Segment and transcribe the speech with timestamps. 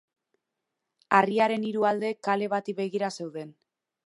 [1.17, 3.55] Harriaren hiru aldeek kale bati begira zeuden.